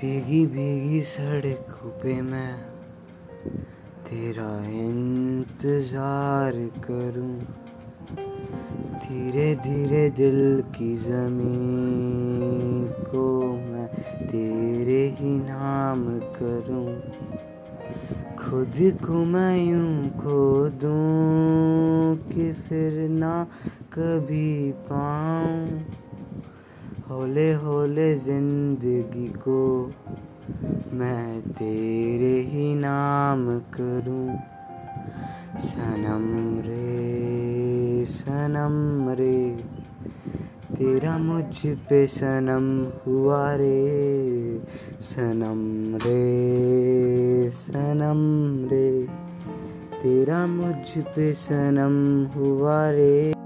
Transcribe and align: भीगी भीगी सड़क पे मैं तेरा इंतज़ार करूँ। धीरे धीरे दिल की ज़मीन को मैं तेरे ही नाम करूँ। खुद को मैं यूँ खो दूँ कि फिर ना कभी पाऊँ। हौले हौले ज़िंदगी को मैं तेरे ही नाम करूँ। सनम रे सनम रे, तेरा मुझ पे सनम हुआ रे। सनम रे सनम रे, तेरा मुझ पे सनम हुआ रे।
भीगी 0.00 0.46
भीगी 0.46 1.00
सड़क 1.02 1.72
पे 2.02 2.12
मैं 2.22 2.54
तेरा 4.06 4.52
इंतज़ार 4.66 6.52
करूँ। 6.84 7.36
धीरे 8.96 9.54
धीरे 9.56 10.08
दिल 10.10 10.38
की 10.76 10.96
ज़मीन 10.96 12.88
को 13.10 13.26
मैं 13.52 13.86
तेरे 14.28 15.02
ही 15.20 15.34
नाम 15.38 16.04
करूँ। 16.32 16.88
खुद 18.40 18.74
को 19.04 19.24
मैं 19.24 19.56
यूँ 19.64 20.10
खो 20.10 20.68
दूँ 20.80 22.16
कि 22.28 22.52
फिर 22.52 23.08
ना 23.08 23.44
कभी 23.92 24.72
पाऊँ। 24.72 25.79
हौले 27.10 27.52
हौले 27.52 28.14
ज़िंदगी 28.14 29.26
को 29.38 29.60
मैं 30.92 31.40
तेरे 31.50 32.40
ही 32.40 32.74
नाम 32.74 33.42
करूँ। 33.74 34.36
सनम 35.60 36.26
रे 36.66 38.04
सनम 38.06 39.08
रे, 39.10 39.56
तेरा 40.76 41.16
मुझ 41.18 41.66
पे 41.88 42.06
सनम 42.06 42.70
हुआ 43.06 43.42
रे। 43.54 44.60
सनम 45.02 45.60
रे 45.96 47.50
सनम 47.50 48.22
रे, 48.68 48.88
तेरा 50.02 50.46
मुझ 50.46 51.04
पे 51.06 51.32
सनम 51.34 51.98
हुआ 52.36 52.80
रे। 52.90 53.39